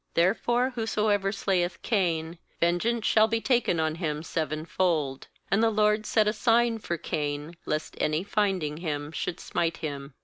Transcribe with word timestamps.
19 0.15 0.15
'Therefore 0.25 0.69
whosoever 0.71 1.31
slayeth 1.31 1.79
Cain, 1.83 2.39
vengeance 2.59 3.05
shall 3.05 3.27
be 3.27 3.39
taken 3.39 3.79
on 3.79 3.97
Mm 3.97 4.25
sevenfold.' 4.25 5.27
And 5.51 5.61
the 5.61 5.69
LORD 5.69 6.07
set 6.07 6.27
a 6.27 6.33
sign 6.33 6.79
for 6.79 6.97
Cain, 6.97 7.55
lest 7.67 7.95
any 8.01 8.23
finding 8.23 8.77
him, 8.77 9.11
should 9.11 9.39
smite 9.39 9.77
him. 9.77 10.15